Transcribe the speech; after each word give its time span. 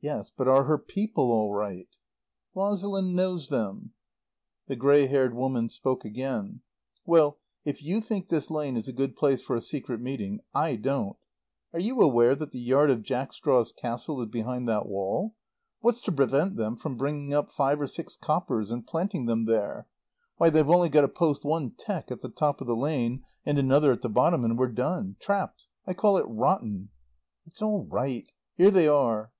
"Yes, 0.00 0.30
but 0.30 0.46
are 0.46 0.62
her 0.62 0.78
people 0.78 1.32
all 1.32 1.52
right?" 1.52 1.88
"Rosalind 2.54 3.16
knows 3.16 3.48
them." 3.48 3.94
The 4.68 4.76
grey 4.76 5.08
haired 5.08 5.34
woman 5.34 5.68
spoke 5.68 6.04
again. 6.04 6.60
"Well, 7.04 7.38
if 7.64 7.82
you 7.82 8.00
think 8.00 8.28
this 8.28 8.48
lane 8.48 8.76
is 8.76 8.86
a 8.86 8.92
good 8.92 9.16
place 9.16 9.42
for 9.42 9.56
a 9.56 9.60
secret 9.60 10.00
meeting, 10.00 10.38
I 10.54 10.76
don't. 10.76 11.16
Are 11.72 11.80
you 11.80 12.00
aware 12.00 12.36
that 12.36 12.52
the 12.52 12.60
yard 12.60 12.92
of 12.92 13.00
`Jack 13.02 13.32
Straw's 13.32 13.72
Castle' 13.72 14.22
is 14.22 14.28
behind 14.28 14.68
that 14.68 14.86
wall? 14.86 15.34
What's 15.80 16.00
to 16.02 16.12
prevent 16.12 16.54
them 16.54 16.76
bringing 16.96 17.34
up 17.34 17.50
five 17.50 17.80
or 17.80 17.88
six 17.88 18.14
coppers 18.14 18.70
and 18.70 18.86
planting 18.86 19.26
them 19.26 19.46
there? 19.46 19.88
Why, 20.36 20.48
they've 20.48 20.70
only 20.70 20.90
got 20.90 21.00
to 21.00 21.08
post 21.08 21.44
one 21.44 21.72
'tee 21.72 21.92
at 22.08 22.22
the 22.22 22.28
top 22.28 22.60
of 22.60 22.68
the 22.68 22.76
lane, 22.76 23.24
and 23.44 23.58
another 23.58 23.90
at 23.90 24.02
the 24.02 24.08
bottom, 24.08 24.44
and 24.44 24.56
we're 24.56 24.68
done. 24.70 25.16
Trapped. 25.18 25.66
I 25.88 25.92
call 25.92 26.18
it 26.18 26.26
rotten." 26.28 26.90
"It's 27.46 27.60
all 27.60 27.84
right. 27.86 28.30
Here 28.54 28.70
they 28.70 28.86
are." 28.86 29.32